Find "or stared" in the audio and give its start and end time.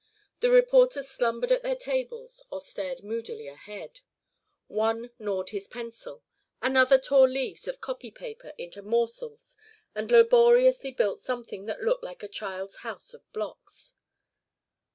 2.49-3.03